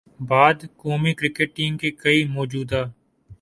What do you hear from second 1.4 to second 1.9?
team کے